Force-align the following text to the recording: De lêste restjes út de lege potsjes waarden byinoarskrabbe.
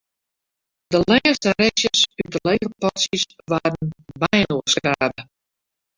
De 0.93 0.99
lêste 1.09 1.49
restjes 1.59 2.01
út 2.23 2.27
de 2.35 2.39
lege 2.47 2.67
potsjes 2.79 3.23
waarden 3.49 3.87
byinoarskrabbe. 4.21 5.21